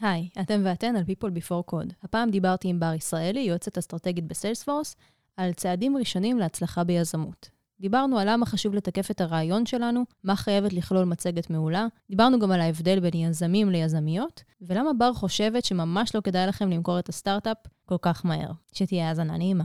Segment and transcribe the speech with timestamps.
[0.00, 1.92] היי, אתם ואתן על People Before Code.
[2.02, 4.96] הפעם דיברתי עם בר ישראלי, יועצת אסטרטגית בסיילספורס,
[5.36, 7.48] על צעדים ראשונים להצלחה ביזמות.
[7.80, 12.50] דיברנו על למה חשוב לתקף את הרעיון שלנו, מה חייבת לכלול מצגת מעולה, דיברנו גם
[12.50, 17.56] על ההבדל בין יזמים ליזמיות, ולמה בר חושבת שממש לא כדאי לכם למכור את הסטארט-אפ
[17.84, 18.50] כל כך מהר.
[18.72, 19.64] שתהיה האזנה נעימה.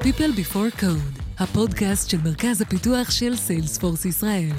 [0.00, 4.52] People Before Code, הפודקאסט של מרכז הפיתוח של סיילספורס ישראל.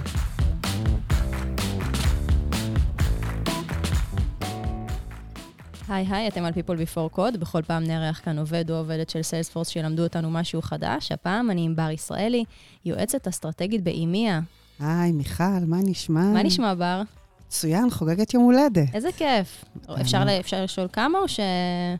[5.90, 9.22] היי היי, אתם על People Before Code, בכל פעם נארח כאן עובד או עובדת של
[9.22, 11.12] סיילספורס שילמדו אותנו משהו חדש.
[11.12, 12.44] הפעם אני עם בר ישראלי,
[12.86, 14.40] יועצת אסטרטגית באימיה.
[14.80, 16.24] היי, מיכל, מה נשמע?
[16.34, 17.02] מה נשמע, בר?
[17.48, 18.96] מצוין, חוגגת יום הולדת.
[18.96, 19.66] איזה כיף.
[20.02, 20.24] אפשר,
[20.64, 21.40] לשאול כמה או ש...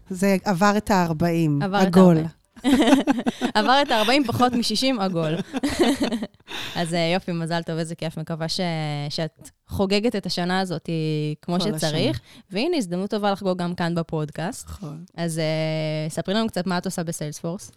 [0.10, 2.18] זה עבר את ה-40, עבר את עגול.
[3.54, 5.36] עבר את ה-40 פחות מ-60 עגול.
[6.76, 8.18] אז אה, יופי, מזל טוב, איזה כיף.
[8.18, 8.60] מקווה ש...
[9.10, 10.90] שאת חוגגת את השנה הזאת
[11.42, 12.20] כמו שצריך.
[12.52, 14.68] והנה, הזדמנות טובה לחגוג גם כאן בפודקאסט.
[14.68, 15.06] נכון.
[15.18, 17.72] אז אה, ספרי לנו קצת מה את עושה בסיילספורס.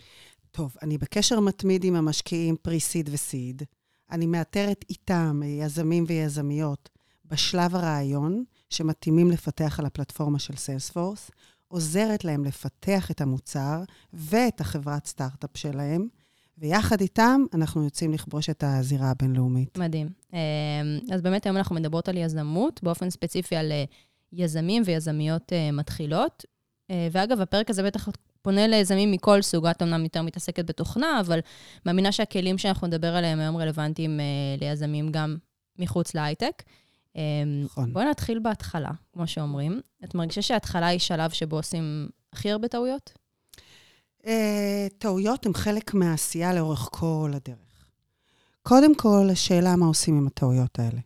[0.50, 3.62] טוב, אני בקשר מתמיד עם המשקיעים פרי-סיד וסיד.
[4.10, 6.88] אני מאתרת איתם יזמים ויזמיות
[7.24, 11.30] בשלב הרעיון, שמתאימים לפתח על הפלטפורמה של סיילספורס,
[11.72, 16.08] עוזרת להם לפתח את המוצר ואת החברת סטארט-אפ שלהם,
[16.58, 19.78] ויחד איתם אנחנו יוצאים לכבוש את הזירה הבינלאומית.
[19.78, 20.08] מדהים.
[20.34, 20.38] אה,
[21.14, 23.84] אז באמת היום אנחנו מדברות על יזמות, באופן ספציפי על אה,
[24.32, 26.44] יזמים ויזמיות אה, מתחילות.
[26.90, 28.08] אה, ואגב, הפרק הזה בטח
[28.42, 31.38] פונה ליזמים מכל סוג, את אמנם יותר מתעסקת בתוכנה, אבל
[31.86, 34.20] מאמינה שהכלים שאנחנו נדבר עליהם היום רלוונטיים
[34.60, 35.36] ליזמים גם
[35.78, 36.62] מחוץ להייטק.
[37.16, 37.22] אה,
[37.64, 37.92] נכון.
[37.92, 39.80] בואי נתחיל בהתחלה, כמו שאומרים.
[40.04, 43.12] את מרגישה שההתחלה היא שלב שבו עושים הכי הרבה טעויות?
[44.26, 47.86] אה, טעויות הן חלק מהעשייה לאורך כל הדרך.
[48.62, 51.00] קודם כל, השאלה מה עושים עם הטעויות האלה.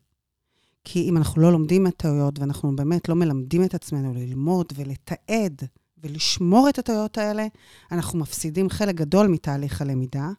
[0.84, 5.62] כי אם אנחנו לא לומדים מהטעויות, ואנחנו באמת לא מלמדים את עצמנו ללמוד ולתעד
[5.98, 7.46] ולשמור את הטעויות האלה,
[7.92, 10.30] אנחנו מפסידים חלק גדול מתהליך הלמידה.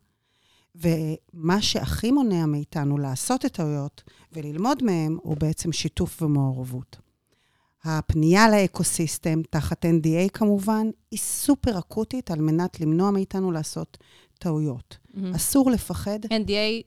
[0.82, 6.98] ומה שהכי מונע מאיתנו לעשות את הטעויות וללמוד מהם, הוא בעצם שיתוף ומעורבות.
[7.84, 13.98] הפנייה לאקוסיסטם, תחת NDA כמובן, היא סופר אקוטית על מנת למנוע מאיתנו לעשות
[14.40, 14.98] טעויות.
[15.14, 15.36] מהמם.
[15.36, 16.84] אסור לפחד NDA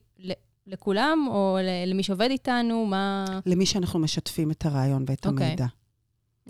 [0.66, 2.86] לכולם, או ל- למי שעובד איתנו?
[2.86, 3.24] מה...
[3.46, 5.46] למי שאנחנו משתפים את הרעיון ואת אוקיי.
[5.46, 5.66] המידע.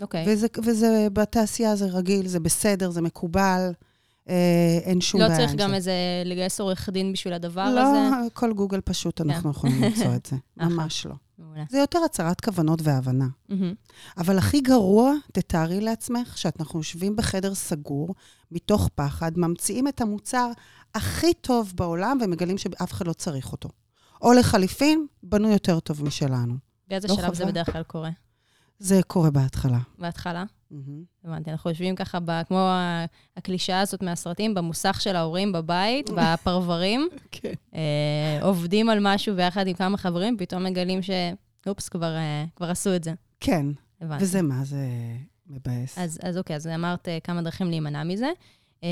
[0.01, 0.25] אוקיי.
[0.27, 3.71] וזה, וזה בתעשייה זה רגיל, זה בסדר, זה מקובל,
[4.83, 5.75] אין שום לא בעיה עם צריך גם זה.
[5.75, 5.93] איזה
[6.25, 8.29] לגייס עורך דין בשביל הדבר לא, הזה?
[8.33, 10.35] כל גוגל פשוט אנחנו יכולים למצוא את זה.
[10.57, 11.15] ממש לא.
[11.37, 11.63] מעולה.
[11.69, 13.27] זה יותר הצהרת כוונות והבנה.
[14.17, 18.15] אבל הכי גרוע, תתארי לעצמך שאנחנו יושבים בחדר סגור,
[18.51, 20.51] מתוך פחד, ממציאים את המוצר
[20.95, 23.69] הכי טוב בעולם ומגלים שאף אחד לא צריך אותו.
[24.21, 26.55] או לחליפין, בנו יותר טוב משלנו.
[26.87, 27.51] באיזה לא שלב זה חבל?
[27.51, 28.09] בדרך כלל קורה?
[28.79, 29.79] זה קורה בהתחלה.
[29.97, 30.43] בהתחלה?
[30.71, 31.03] מהמם.
[31.23, 32.69] הבנתי, אנחנו יושבים ככה, ב, כמו
[33.37, 37.53] הקלישאה הזאת מהסרטים, במוסך של ההורים בבית, בפרברים, כן.
[37.75, 41.09] אה, עובדים על משהו ביחד עם כמה חברים, פתאום מגלים ש...
[41.67, 43.13] אופס, כבר, אה, כבר עשו את זה.
[43.39, 43.65] כן,
[44.01, 44.23] הבנתי.
[44.23, 44.87] וזה מה זה
[45.47, 45.97] מבאס.
[45.97, 48.31] אז, אז אוקיי, אז אמרת אה, כמה דרכים להימנע מזה.
[48.83, 48.89] אה,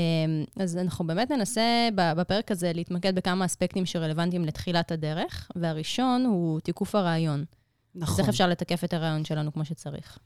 [0.56, 6.94] אז אנחנו באמת ננסה בפרק הזה להתמקד בכמה אספקטים שרלוונטיים לתחילת הדרך, והראשון הוא תיקוף
[6.94, 7.40] הרעיון.
[7.40, 8.20] אז נכון.
[8.20, 10.18] איך אפשר לתקף את הרעיון שלנו כמו שצריך?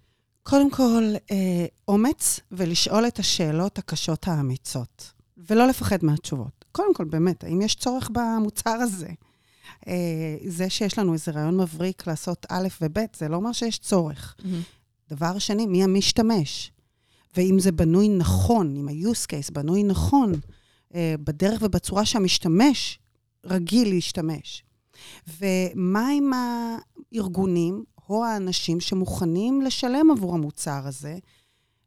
[0.44, 6.64] קודם כל, אה, אומץ ולשאול את השאלות הקשות האמיצות, ולא לפחד מהתשובות.
[6.72, 9.08] קודם כל, באמת, האם יש צורך במוצר הזה?
[9.88, 14.36] אה, זה שיש לנו איזה רעיון מבריק לעשות א' וב', זה לא אומר שיש צורך.
[15.10, 16.72] דבר שני, מי המשתמש?
[17.36, 20.32] ואם זה בנוי נכון, אם ה-use case בנוי נכון,
[20.94, 22.98] אה, בדרך ובצורה שהמשתמש
[23.44, 24.64] רגיל להשתמש.
[25.40, 31.18] ומה עם הארגונים או האנשים שמוכנים לשלם עבור המוצר הזה,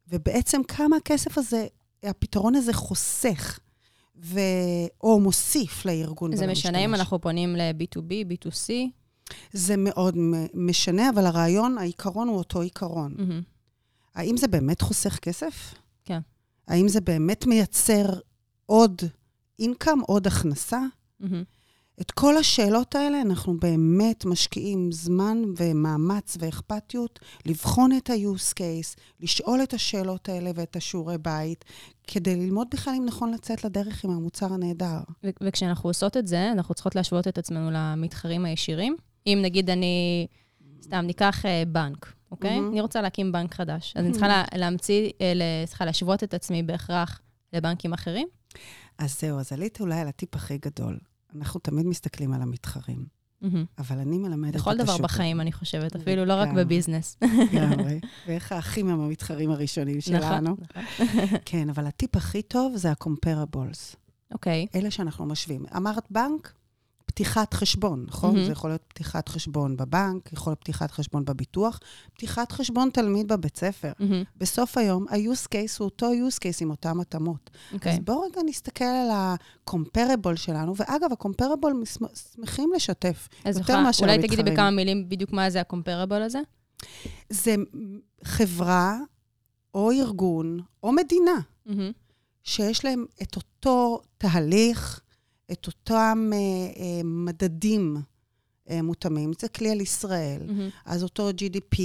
[0.07, 1.67] ובעצם כמה הכסף הזה,
[2.03, 3.59] הפתרון הזה חוסך,
[4.23, 4.39] ו...
[5.03, 6.47] או מוסיף לארגון זה.
[6.47, 8.71] משנה אם אנחנו פונים ל-B2B, B2C?
[9.53, 10.15] זה מאוד
[10.53, 13.15] משנה, אבל הרעיון, העיקרון הוא אותו עיקרון.
[13.17, 13.41] מהמם.
[14.15, 15.73] האם זה באמת חוסך כסף?
[16.05, 16.19] כן.
[16.67, 18.05] האם זה באמת מייצר
[18.65, 19.01] עוד
[19.59, 20.79] אינקאם, עוד הכנסה?
[21.19, 21.43] מהמם.
[22.01, 29.63] את כל השאלות האלה אנחנו באמת משקיעים זמן ומאמץ ואכפתיות לבחון את ה-use case, לשאול
[29.63, 31.65] את השאלות האלה ואת השיעורי בית,
[32.07, 34.97] כדי ללמוד בכלל אם נכון לצאת לדרך עם המוצר הנהדר.
[35.23, 38.95] ו- וכשאנחנו עושות את זה, אנחנו צריכות להשוות את עצמנו למתחרים הישירים.
[39.27, 40.27] אם נגיד אני,
[40.81, 42.59] סתם, ניקח אה, בנק, אוקיי?
[42.59, 42.71] מהמם.
[42.71, 43.93] אני רוצה להקים בנק חדש.
[43.95, 45.33] אז אני צריכה לה- להמציא, אה,
[45.67, 47.21] צריכה להשוות את עצמי בהכרח
[47.53, 48.27] לבנקים אחרים?
[48.97, 50.97] אז זהו, אז עלית אולי על הטיפ הכי גדול.
[51.35, 53.17] אנחנו תמיד מסתכלים על המתחרים.
[53.77, 54.67] אבל אני מלמדת את השוק.
[54.67, 56.49] בכל דבר בחיים, אני חושבת, אפילו לא רק.
[56.55, 57.17] בביזנס.
[57.53, 57.99] לגמרי.
[58.27, 60.19] ואיך האחים הם המתחרים הראשונים שלנו.
[60.19, 60.55] נכון,
[60.97, 61.37] נכון.
[61.45, 63.95] כן, אבל הטיפ הכי טוב זה ה-comparables.
[64.33, 64.67] אוקיי.
[64.75, 65.65] אלה שאנחנו משווים.
[65.77, 66.53] אמרת בנק,
[67.17, 68.33] פתיחת חשבון, נכון?
[68.33, 68.45] מהמם.
[68.45, 71.79] זה יכול להיות פתיחת חשבון בבנק, יכול להיות פתיחת חשבון בביטוח,
[72.13, 73.91] פתיחת חשבון תלמיד בבית ספר.
[73.99, 74.23] מהמם.
[74.35, 77.49] בסוף היום, ה-use case הוא אותו use case עם אותן התאמות.
[77.73, 77.93] אוקיי.
[77.93, 81.85] אז בואו רגע נסתכל על ה-comparable שלנו, ואגב, ה-comparable
[82.35, 84.53] שמחים לשתף אז יותר מאשר אולי תגידי המתחרים.
[84.53, 86.39] בכמה מילים בדיוק מה זה ה-comparable הזה?
[87.29, 87.55] זה
[88.23, 88.99] חברה
[89.73, 91.91] או ארגון או מדינה מהמם.
[92.43, 95.01] שיש להם את אותו תהליך,
[95.51, 97.97] את אותם אה, אה, מדדים
[98.69, 99.31] אה, מותאמים.
[99.39, 100.41] זה כלי על ישראל.
[100.47, 100.69] מהמם.
[100.85, 101.77] אז אותו GDP,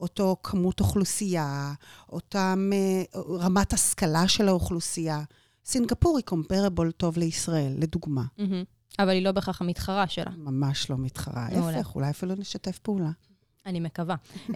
[0.00, 1.72] אותו כמות אוכלוסייה,
[2.08, 5.22] אותם אה, רמת השכלה של האוכלוסייה.
[5.64, 8.24] סינגפור היא קומפרבול טוב לישראל, לדוגמה.
[8.38, 8.64] מהמם.
[8.98, 10.30] אבל היא לא בהכרח המתחרה שלה.
[10.36, 11.42] ממש לא מתחרה.
[11.42, 13.10] ההפך, אולי אפילו נשתף פעולה.
[13.66, 14.14] אני מקווה.
[14.48, 14.54] אמ,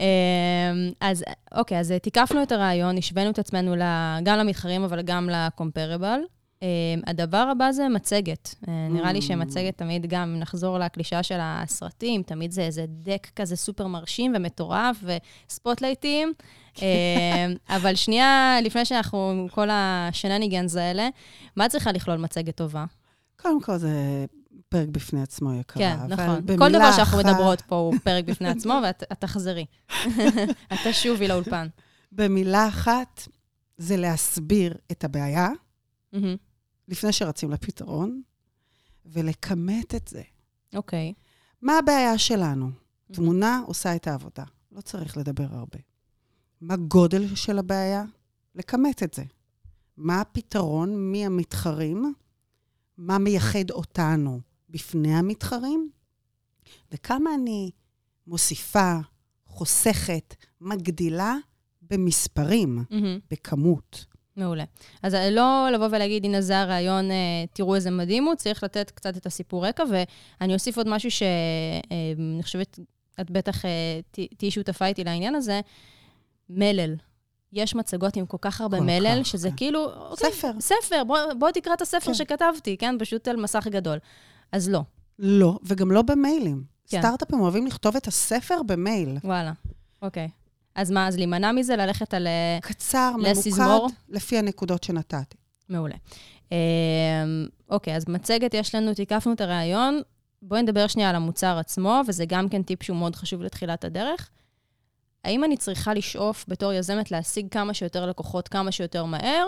[1.01, 1.25] אז
[1.55, 3.75] אוקיי, אז תיקפנו את הרעיון, השווינו את עצמנו
[4.23, 6.40] גם למתחרים, אבל גם ל-comparable.
[6.63, 6.67] אמ,
[7.07, 8.55] הדבר הבא זה מצגת.
[8.69, 13.57] אה, נראה לי שמצגת תמיד, גם נחזור לקלישה של הסרטים, תמיד זה איזה דק כזה
[13.57, 14.97] סופר מרשים ומטורף
[15.49, 16.33] וספוטלייטים.
[16.83, 16.85] אמ,
[17.69, 21.09] אבל שנייה, לפני שאנחנו, כל השנניגנס האלה,
[21.57, 22.85] מה צריכה לכלול מצגת טובה?
[23.43, 24.25] קודם כל, זה
[24.69, 25.83] פרק בפני עצמו, יקרה.
[25.83, 26.41] כן, נכון.
[26.59, 29.65] כל דבר שאנחנו אחת- מדברות פה הוא פרק בפני עצמו, ואת את תחזרי.
[30.73, 31.67] את תשובי לאולפן.
[32.13, 33.29] במילה אחת,
[33.79, 35.49] זה להסביר את הבעיה,
[36.13, 36.37] מהמם.
[36.91, 38.23] לפני שרצים לפתרון,
[39.07, 40.23] ולכמת את זה.
[40.75, 41.15] אוקיי.
[41.63, 42.71] מה הבעיה שלנו?
[43.13, 44.45] תמונה עושה את העבודה.
[44.73, 45.79] לא צריך לדבר הרבה.
[46.61, 48.05] מה גודל של הבעיה?
[48.55, 49.25] לכמת את זה.
[49.97, 51.13] מה הפתרון?
[51.13, 52.15] מי המתחרים?
[52.99, 54.41] מה מייחד אותנו
[54.71, 55.91] בפני המתחרים?
[56.93, 57.71] וכמה אני
[58.27, 58.99] מוסיפה,
[59.47, 61.37] חוסכת, מגדילה
[61.83, 63.19] במספרים, מהמם.
[63.31, 64.05] בכמות.
[64.41, 64.65] מעולה.
[65.03, 69.17] אז לא לבוא ולהגיד, הנה זה הרעיון, אה, תראו איזה מדהים הוא, צריך לתת קצת
[69.17, 72.79] את הסיפור רקע, ואני אוסיף עוד משהו שאני חושבת,
[73.21, 74.01] את בטח אה,
[74.37, 75.61] תהיי שותפה איתי לעניין הזה,
[76.51, 76.95] מלל.
[77.53, 79.57] יש מצגות עם כל כך הרבה כל מלל, כך, שזה כן.
[79.57, 80.51] כאילו, אוקיי, ספר.
[80.61, 82.15] ספר, בוא, בוא תקרא את הספר כן.
[82.15, 82.97] שכתבתי, כן?
[82.99, 83.99] פשוט על מסך גדול.
[84.53, 84.81] אז לא,
[85.19, 86.65] לא, וגם לא במיילים.
[86.89, 86.99] כן.
[86.99, 89.19] סטארט-אפים אוהבים לכתוב את הספר במייל.
[89.25, 89.53] וואלה.
[90.03, 90.29] אוקיי.
[90.81, 92.27] אז מה, אז להימנע מזה, ללכת על...
[92.27, 93.79] אה, קצר, לסיזמור?
[93.79, 95.37] ממוקד, לפי הנקודות שנתתי.
[95.69, 95.95] מעולה.
[96.53, 96.57] אמ,
[97.69, 100.03] אוקיי, אז מצגת יש לנו, תיקפנו את הרעיון.
[100.43, 104.31] בואי נדבר שנייה על המוצר עצמו, וזה גם כן טיפ שהוא מאוד חשוב לתחילת הדרך.
[105.25, 109.47] האם אני צריכה לשאוף בתור יזמת להשיג כמה שיותר לקוחות כמה שיותר מהר,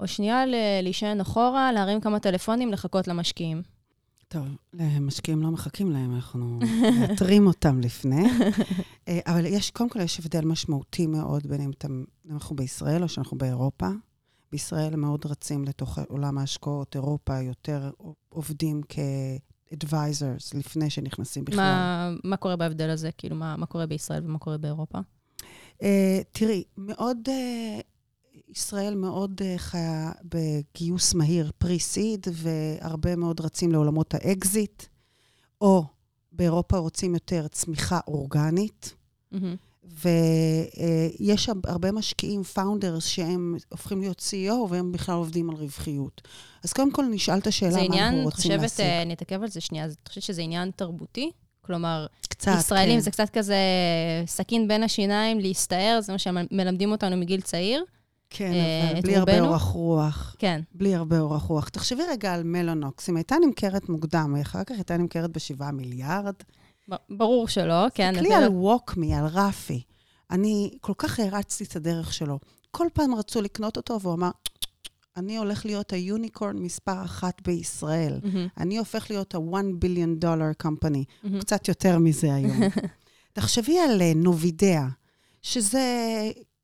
[0.00, 0.44] או שנייה
[0.82, 3.62] להישען אחורה, להרים כמה טלפונים, לחכות למשקיעים?
[4.28, 6.58] טוב, למשקיעים לא מחכים להם, אנחנו
[7.00, 8.24] מאתרים אותם לפני.
[9.08, 13.08] אה, אבל יש, קודם כל יש הבדל משמעותי מאוד בין אם אתם- אנחנו בישראל או
[13.08, 13.88] שאנחנו באירופה.
[14.52, 17.90] בישראל מאוד רצים לתוך עולם ההשקעות, אירופה יותר
[18.28, 21.56] עובדים כ-advisors לפני שנכנסים בכלל.
[21.58, 23.10] מה, מה קורה בהבדל הזה?
[23.18, 24.98] כאילו, מה, מה קורה בישראל ומה קורה באירופה?
[25.74, 25.84] אה,
[26.32, 27.82] תראי, מאוד, אה,
[28.48, 34.82] ישראל מאוד אה, חיה בגיוס מהיר, pre-seed, והרבה מאוד רצים לעולמות האקזיט,
[35.60, 35.84] או
[36.32, 38.94] באירופה רוצים יותר צמיחה אורגנית,
[39.32, 39.56] מהמם.
[39.84, 46.22] ויש הרבה משקיעים, founders, שהם הופכים להיות CEO, והם בכלל עובדים על רווחיות.
[46.64, 48.84] אז קודם כל נשאל את השאלה זה מה אנחנו עניין, את רוצים חושבת, להשיג.
[48.84, 51.30] אה, נתעכב על זה שנייה, אז את חושבת שזה עניין תרבותי?
[51.62, 53.00] כלומר, קצת, ישראלים כן.
[53.00, 53.56] זה קצת כזה
[54.26, 57.84] סכין בין השיניים, להסתער, זה מה שמלמדים אותנו מגיל צעיר.
[58.30, 59.48] כן, אה, אבל בלי הרבה רובנו?
[59.48, 60.36] אורך רוח.
[60.38, 61.68] כן, בלי הרבה אורך רוח.
[61.68, 63.08] תחשבי רגע על מלונוקס.
[63.10, 66.34] אם הייתה נמכרת מוקדם, אחר כך הייתה נמכרת בשבעה מיליארד.
[66.90, 68.12] ב- ברור שלא, כן.
[68.12, 69.82] תסתכלי על ווקמי, על רפי.
[70.30, 72.38] אני כל כך הערצתי את הדרך שלו.
[72.70, 74.30] כל פעם רצו לקנות אותו, והוא אמר,
[75.16, 78.20] אני הולך להיות היוניקורן מספר אחת בישראל.
[78.22, 81.04] מהמם, אני הופך להיות ה-one billion dollar company.
[81.22, 81.40] מהמם.
[81.40, 82.56] קצת יותר מזה היום.
[83.32, 84.86] תחשבי על אה, נובידאה,
[85.42, 85.86] שזה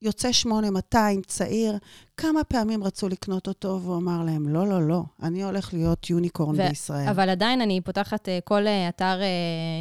[0.02, 1.78] יוצא 8200, צעיר,
[2.16, 6.54] כמה פעמים רצו לקנות אותו, והוא אמר להם, לא, לא, לא, אני הולך להיות יוניקורן
[6.54, 7.08] ו- בישראל.
[7.08, 9.26] אבל עדיין אני פותחת אה, כל אה, אתר אה,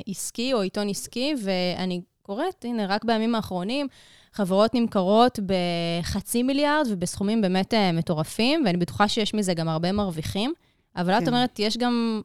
[0.08, 3.88] עסקי או עיתון עסקי, ואני קוראת, הנה, רק בימים האחרונים,
[4.34, 10.54] חברות נמכרות בחצי מיליארד ובסכומים באמת אה, מטורפים, ואני בטוחה שיש מזה גם הרבה מרוויחים,
[10.96, 11.28] אבל את כן.
[11.28, 12.22] אומרת, יש גם,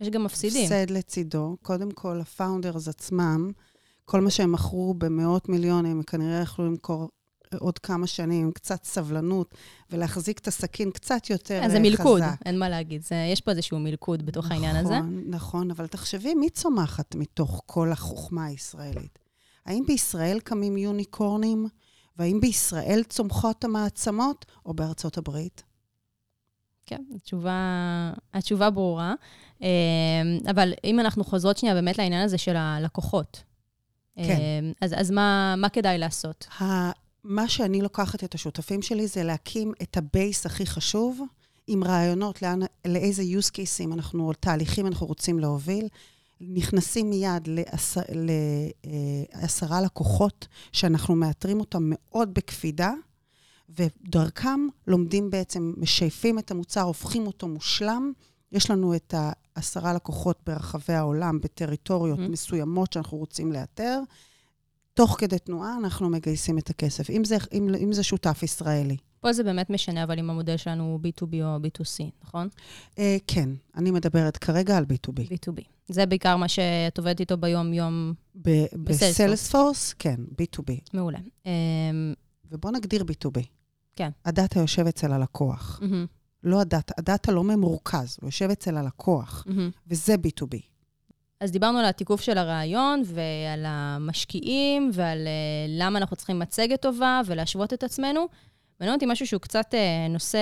[0.00, 0.64] יש גם מפסידים.
[0.64, 1.56] הפסד לצידו.
[1.62, 3.50] קודם כל, הפאונדרס עצמם,
[4.04, 7.08] כל מה שהם מכרו במאות מיליונים, הם כנראה יכלו למכור
[7.58, 9.54] עוד כמה שנים, קצת סבלנות,
[9.90, 11.66] ולהחזיק את הסכין קצת יותר חזק.
[11.66, 13.02] אז זה מלכוד, אין מה להגיד.
[13.02, 14.98] זה, יש פה איזשהו מלכוד בתוך נכון, העניין הזה.
[14.98, 19.18] נכון, נכון, אבל תחשבי, מי צומחת מתוך כל החוכמה הישראלית?
[19.66, 21.68] האם בישראל קמים יוניקורנים,
[22.16, 25.62] והאם בישראל צומחות המעצמות, או בארצות הברית?
[26.86, 29.14] כן, התשובה, התשובה ברורה.
[29.60, 29.66] אמ,
[30.50, 33.42] אבל אם אנחנו חוזרות שנייה באמת לעניין הזה של הלקוחות.
[34.16, 34.22] כן.
[34.22, 36.46] אמ, אז, אז מה, מה כדאי לעשות?
[37.24, 41.20] מה שאני לוקחת את השותפים שלי זה להקים את הבייס הכי חשוב,
[41.66, 45.88] עם רעיונות לאן, לאיזה use cases אנחנו, או תהליכים אנחנו רוצים להוביל.
[46.40, 48.00] נכנסים מיד לעשר,
[49.34, 52.92] לעשרה לקוחות שאנחנו מאתרים אותם מאוד בקפידה,
[53.68, 58.12] ודרכם לומדים בעצם, משייפים את המוצר, הופכים אותו מושלם.
[58.52, 59.14] יש לנו את
[59.56, 62.32] העשרה לקוחות ברחבי העולם, בטריטוריות mm-hmm.
[62.32, 64.00] מסוימות שאנחנו רוצים לאתר.
[64.94, 68.96] תוך כדי תנועה אנחנו מגייסים את הכסף, אם זה, אם, אם זה שותף ישראלי.
[69.20, 72.48] פה זה באמת משנה, אבל אם המודל שלנו הוא B2B או B2C, נכון?
[72.90, 75.20] Uh, כן, אני מדברת כרגע על B2B.
[75.20, 75.62] B2B.
[75.88, 78.14] זה בעיקר מה שאת עובדת איתו ביום-יום
[78.84, 80.72] בסיילספורס, כן, B2B.
[80.92, 81.18] מעולה.
[81.18, 81.46] Um,
[82.50, 83.40] ובואו נגדיר B2B.
[83.96, 84.10] כן.
[84.24, 85.80] הדאטה יושב אצל הלקוח.
[85.82, 86.06] Mm-hmm.
[86.44, 89.80] לא הדאטה, הדאטה לא ממורכז, הוא יושב אצל הלקוח, mm-hmm.
[89.86, 90.71] וזה B2B.
[91.42, 95.30] אז דיברנו על התיקוף של הרעיון ועל המשקיעים ועל uh,
[95.68, 98.26] למה אנחנו צריכים מצגת טובה ולהשוות את עצמנו.
[98.80, 100.38] מעניין אותי משהו שהוא קצת uh, נושא,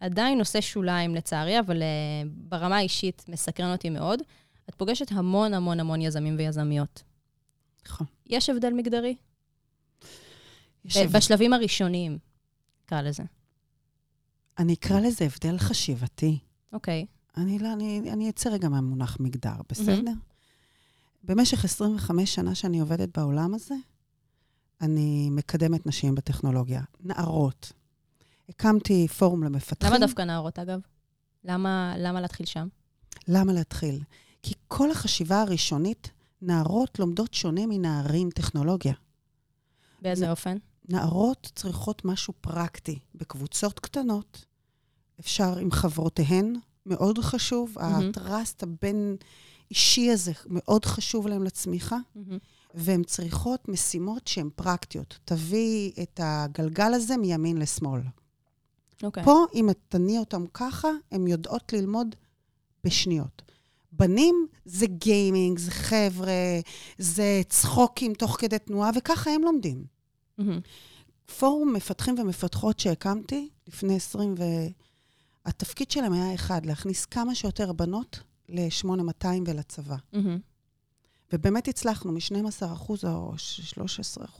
[0.00, 1.84] עדיין נושא שוליים לצערי, אבל uh,
[2.28, 4.22] ברמה האישית מסקרן אותי מאוד.
[4.68, 7.02] את פוגשת המון המון המון יזמים ויזמיות.
[7.86, 8.06] נכון.
[8.26, 9.16] יש הבדל מגדרי?
[10.84, 11.18] יש הבדל.
[11.18, 12.18] בשלבים הראשוניים,
[12.84, 13.22] נקרא לזה.
[14.58, 16.38] אני אקרא לזה הבדל חשיבתי.
[16.72, 17.06] אוקיי.
[17.08, 17.21] Okay.
[17.36, 20.10] אני לא, אני, אני אצא רגע מהמונח מגדר, בסדר?
[20.10, 21.24] Mm-hmm.
[21.24, 23.74] במשך 25 שנה שאני עובדת בעולם הזה,
[24.80, 27.72] אני מקדמת נשים בטכנולוגיה, נערות.
[28.48, 29.92] הקמתי פורום למפתחים.
[29.92, 30.80] למה דווקא נערות, אגב?
[31.44, 32.68] למה, למה להתחיל שם?
[33.28, 34.00] למה להתחיל?
[34.42, 36.10] כי כל החשיבה הראשונית,
[36.42, 38.94] נערות לומדות שונה מנערים טכנולוגיה.
[40.02, 40.30] באיזה נ...
[40.30, 40.56] אופן?
[40.88, 44.44] נערות צריכות משהו פרקטי, בקבוצות קטנות,
[45.20, 46.54] אפשר עם חברותיהן,
[46.86, 47.78] מאוד חשוב.
[47.78, 47.82] Mm-hmm.
[47.82, 52.38] הטראסט הבין-אישי הזה מאוד חשוב להם לצמיחה, mm-hmm.
[52.74, 55.18] והן צריכות משימות שהן פרקטיות.
[55.24, 58.00] תביאי את הגלגל הזה מימין לשמאל.
[58.00, 59.04] Okay.
[59.04, 59.24] אוקיי.
[59.24, 62.14] פה, אם את תניעי אותם ככה, הן יודעות ללמוד
[62.84, 63.42] בשניות.
[63.92, 66.60] בנים זה גיימינג, זה חבר'ה,
[66.98, 69.84] זה צחוקים תוך כדי תנועה, וככה הם לומדים.
[70.40, 70.42] Mm-hmm.
[71.38, 74.42] פורום מפתחים ומפתחות שהקמתי לפני 20 ו...
[75.46, 79.96] התפקיד שלהם היה אחד, להכניס כמה שיותר בנות ל-8200 ולצבא.
[80.14, 80.18] Mm-hmm.
[81.32, 83.34] ובאמת הצלחנו מ-12% או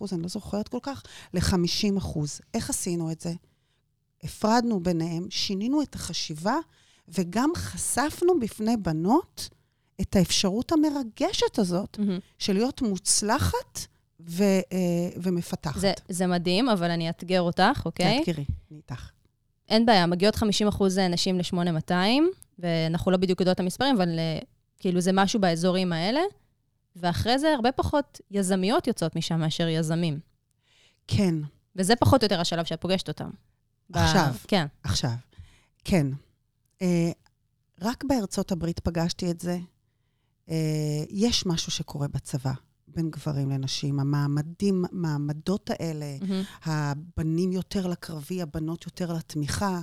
[0.01, 1.03] 13%, אני לא זוכרת כל כך,
[1.35, 2.19] ל-50%.
[2.55, 3.33] איך עשינו את זה?
[4.23, 6.57] הפרדנו ביניהם, שינינו את החשיבה,
[7.09, 9.49] וגם חשפנו בפני בנות
[10.01, 12.21] את האפשרות המרגשת הזאת mm-hmm.
[12.39, 13.87] של להיות מוצלחת
[14.21, 15.81] ו, אה, ומפתחת.
[15.81, 18.19] זה, זה מדהים, אבל אני אאתגר אותך, אוקיי?
[18.25, 19.11] תאתגרי, אני איתך.
[19.69, 21.93] אין בעיה, מגיעות 50 אחוז נשים ל-8200,
[22.59, 24.39] ואנחנו לא בדיוק יודעות את המספרים, אבל אה,
[24.79, 26.21] כאילו זה משהו באזורים האלה,
[26.97, 30.21] ואחרי זה הרבה פחות יזמיות יוצאות משם מאשר יזמים.
[31.07, 31.35] כן.
[31.77, 33.31] וזה פחות או יותר השלב שאת פוגשת אותם.
[33.93, 34.33] עכשיו.
[34.35, 34.47] ב...
[34.49, 34.67] כן.
[34.83, 35.11] עכשיו.
[35.85, 36.07] כן.
[36.83, 37.11] אה,
[37.81, 39.59] רק בארצות הברית פגשתי את זה.
[40.51, 42.53] אה, יש משהו שקורה בצבא.
[42.97, 44.01] בין גברים לנשים.
[44.01, 46.69] המעמדים, המעמדות האלה, mm-hmm.
[46.71, 49.81] הבנים יותר לקרבי, הבנות יותר לתמיכה,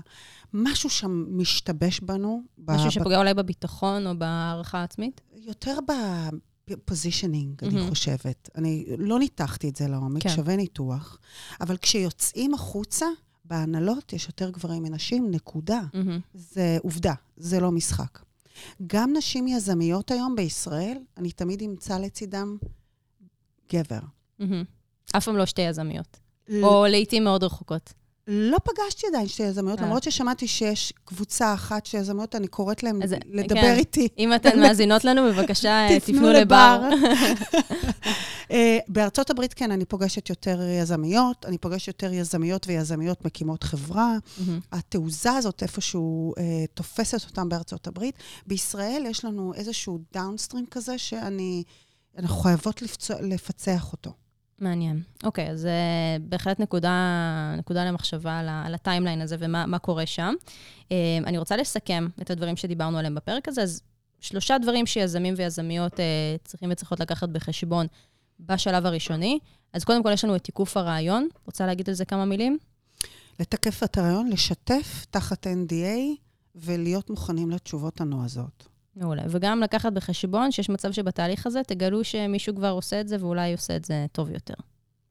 [0.54, 2.42] משהו שם משתבש בנו.
[2.68, 5.22] משהו ב- שפוגע ב- אולי בביטחון או בהערכה העצמית?
[5.36, 5.78] יותר
[6.70, 7.66] בפוזישנינג, mm-hmm.
[7.68, 8.50] אני חושבת.
[8.56, 10.30] אני לא ניתחתי את זה לעומק, כן.
[10.30, 11.18] שווה ניתוח,
[11.62, 13.06] אבל כשיוצאים החוצה,
[13.46, 15.82] בהנהלות יש יותר גברים מנשים, נקודה.
[15.94, 15.98] Mm-hmm.
[16.34, 18.20] זה עובדה, זה לא משחק.
[18.88, 22.58] גם נשים יזמיות היום בישראל, אני תמיד אמצא לצידם
[23.74, 24.00] גבר.
[25.18, 26.18] אף פעם לא שתי יזמיות.
[26.64, 27.94] או לעיתים מאוד רחוקות.
[28.32, 29.86] לא פגשתי עדיין שתי יזמיות, אה.
[29.86, 33.76] למרות ששמעתי שיש קבוצה אחת של יזמיות, אני קוראת להן לדבר כן.
[33.76, 34.08] איתי.
[34.18, 36.82] אם אתן מאזינות לנו, בבקשה, תפנו לבר.
[38.52, 44.18] אה, בארצות הברית, כן, אני פוגשת יותר יזמיות, אני פוגשת יותר יזמיות ויזמיות מקימות חברה.
[44.72, 48.16] התעוזה הזאת איפשהו אה, תופסת אותם בארצות הברית.
[48.48, 51.64] בישראל יש לנו איזשהו דאונסטרים כזה, שאני...
[52.20, 54.12] אנחנו חייבות לפצוע, לפצח אותו.
[54.60, 55.02] מעניין.
[55.24, 60.34] אוקיי, אז uh, בהחלט נקודה, נקודה למחשבה על, על הטיימליין הזה ומה קורה שם.
[60.82, 60.92] Uh,
[61.26, 63.64] אני רוצה לסכם את הדברים שדיברנו עליהם בפרק הזה.
[63.64, 63.82] אז
[64.20, 65.98] שלושה דברים שיזמים ויזמיות uh,
[66.44, 67.88] צריכים וצריכות לקחת בחשבון
[68.40, 69.40] בשלב הראשוני.
[69.74, 71.28] אז קודם כל יש לנו את תיקוף הרעיון.
[71.46, 72.58] רוצה להגיד על זה כמה מילים?
[73.40, 76.00] לתקף את הרעיון, לשתף תחת NDA
[76.56, 78.69] ולהיות מוכנים לתשובות הנועזות.
[79.00, 79.24] מעולה.
[79.30, 83.76] וגם לקחת בחשבון שיש מצב שבתהליך הזה תגלו שמישהו כבר עושה את זה ואולי עושה
[83.76, 84.54] את זה טוב יותר.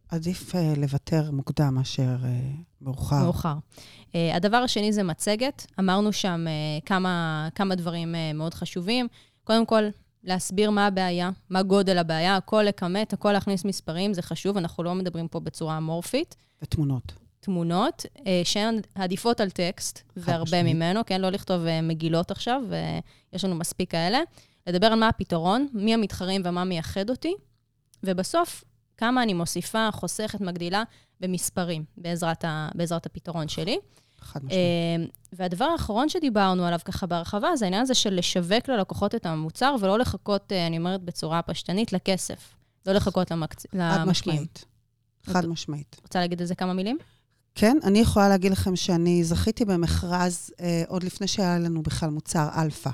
[0.08, 2.26] עדיף uh, לוותר מוקדם מאשר uh,
[2.80, 3.22] מאוחר.
[3.22, 3.54] מאוחר.
[4.02, 5.66] Uh, הדבר השני זה מצגת.
[5.80, 9.08] אמרנו שם uh, כמה, כמה דברים uh, מאוד חשובים.
[9.44, 9.82] קודם כל,
[10.24, 14.94] להסביר מה הבעיה, מה גודל הבעיה, הכל לכמת, הכל להכניס מספרים, זה חשוב, אנחנו לא
[14.94, 16.36] מדברים פה בצורה אמורפית.
[16.62, 17.27] ותמונות.
[17.48, 20.76] תמונות, אה, שהן עדיפות על טקסט, והרבה משמעית.
[20.76, 21.20] ממנו, כן?
[21.20, 22.62] לא לכתוב אה, מגילות עכשיו,
[23.32, 24.18] ויש לנו מספיק כאלה.
[24.66, 27.34] לדבר על מה הפתרון, מי המתחרים ומה מייחד אותי,
[28.02, 28.64] ובסוף,
[28.96, 30.82] כמה אני מוסיפה, חוסכת, מגדילה
[31.20, 33.78] במספרים, בעזרת, ה, בעזרת הפתרון שלי.
[34.20, 34.52] חד משמעית.
[34.52, 39.74] אה, והדבר האחרון שדיברנו עליו ככה בהרחבה, זה העניין הזה של לשווק ללקוחות את המוצר,
[39.80, 42.54] ולא לחכות, אני אומרת בצורה פשטנית, לכסף.
[42.86, 43.66] לא לחכות למקצ...
[43.66, 44.42] חד למשקיעים.
[44.42, 44.64] משמעית.
[45.26, 45.96] חד משמעית.
[46.02, 46.98] רוצה להגיד על זה כמה מילים?
[47.60, 52.48] כן, אני יכולה להגיד לכם שאני זכיתי במכרז אה, עוד לפני שהיה לנו בכלל מוצר
[52.56, 52.90] אלפא.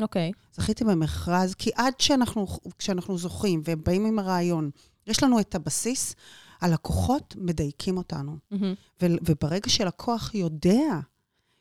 [0.00, 0.32] אוקיי.
[0.54, 2.46] זכיתי במכרז, כי עד שאנחנו,
[2.78, 4.70] כשאנחנו זוכים ובאים עם הרעיון,
[5.06, 6.14] יש לנו את הבסיס,
[6.60, 8.36] הלקוחות מדייקים אותנו.
[8.50, 8.74] מהמם.
[9.02, 11.00] ו- וברגע שלקוח יודע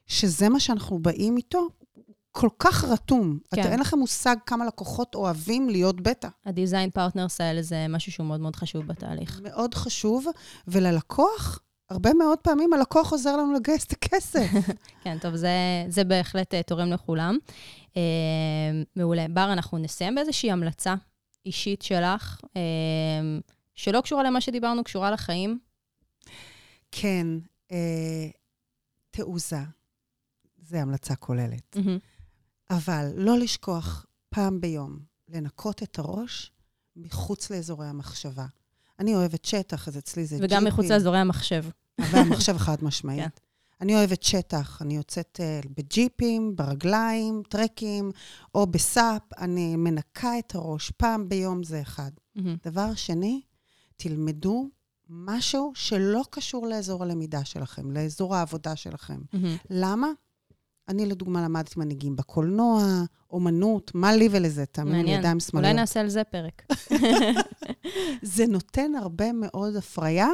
[0.08, 1.68] שזה מה שאנחנו באים איתו,
[2.32, 3.40] כל כך רתום.
[3.56, 3.64] כן.
[3.64, 3.72] כן.
[3.72, 6.28] אין לכם מושג כמה לקוחות אוהבים להיות בטא.
[6.46, 9.40] ה design partners האלה זה משהו שהוא מאוד מאוד חשוב בתהליך.
[9.44, 10.26] מאוד חשוב,
[10.68, 11.60] וללקוח,
[11.90, 14.48] הרבה מאוד פעמים הלקוח עוזר לנו לגייס את הכסף.
[15.04, 15.50] כן, טוב, זה,
[15.88, 17.38] זה בהחלט אה, תורם לכולם.
[17.98, 18.02] אה,
[18.96, 19.26] מעולה.
[19.28, 20.96] בר, אנחנו נסיים באיזושהי המלצה
[21.46, 22.62] אישית שלך, אה,
[23.76, 25.60] שלא קשורה למה שדיברנו, קשורה לחיים.
[26.92, 27.28] כן,
[27.72, 28.30] אה,
[29.12, 29.60] תעוזה.
[30.62, 31.76] זו המלצה כוללת.
[31.76, 31.98] מהמם.
[32.70, 36.52] אבל לא לשכוח פעם ביום לנקות את הראש
[36.96, 38.46] מחוץ לאזורי המחשבה.
[39.00, 41.64] אני אוהבת שטח, אז אצלי זה וגם מחוץ לאזורי המחשב.
[42.12, 43.24] והמחשב חד משמעית.
[43.24, 43.30] כן.
[43.82, 48.12] אני אוהבת שטח, אני יוצאת uh, בג'יפים, ברגליים, טרקים,
[48.56, 52.12] או בסאפ, אני מנקה את הראש פעם ביום זה אחד.
[52.36, 52.56] מהמם.
[52.66, 53.42] דבר שני,
[53.98, 54.70] תלמדו
[55.10, 59.20] משהו שלא קשור לאזור הלמידה שלכם, לאזור העבודה שלכם.
[59.34, 59.56] מהמם.
[59.70, 60.08] למה?
[60.90, 64.66] אני לדוגמה למדתי מנהיגים בקולנוע, אומנות, מה לי ולזה?
[64.66, 65.20] תאמינו לי, מעניין.
[65.20, 65.76] ידיים אולי שמאליות.
[65.76, 66.62] נעשה על זה פרק.
[68.22, 70.28] זה נותן הרבה מאוד הפריה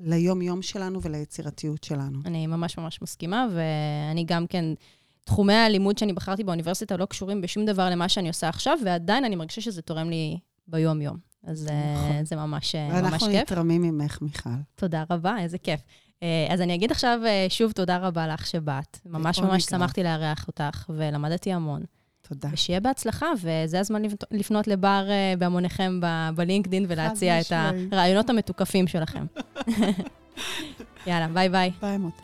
[0.00, 2.18] ליום-יום שלנו וליצירתיות שלנו.
[2.24, 4.64] אני ממש ממש מסכימה, ואני גם כן,
[5.24, 9.36] תחומי הלימוד שאני בחרתי באוניברסיטה לא קשורים בשום דבר למה שאני עושה עכשיו, ועדיין אני
[9.36, 11.16] מרגישה שזה תורם לי ביום-יום.
[11.44, 12.24] אז אה, נכון.
[12.24, 13.42] זה ממש, אה, ממש ואנחנו כיף.
[13.52, 14.50] נתרמים ממך, מיכל.
[14.74, 15.80] תודה רבה, איזה כיף.
[16.22, 18.98] אה, אז אני אגיד עכשיו שוב תודה רבה לך שבאת.
[19.06, 19.64] ממש ממש.
[19.64, 21.82] שמחתי לארח אותך, ולמדתי המון.
[22.28, 22.48] תודה.
[22.52, 26.00] ושיהיה בהצלחה, וזה הזמן לפ- לפנות לבר אה, בהמוניכם
[26.34, 27.52] ב LinkedIn ולהציע את.
[27.92, 29.24] הרעיונות המתוקפים שלכם.
[31.06, 31.70] יאללה, ביי ביי.
[31.80, 32.22] ביי, מוטי.